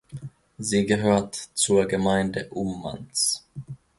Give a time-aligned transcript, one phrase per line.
[0.57, 3.45] Sie gehört zur Gemeinde Ummanz.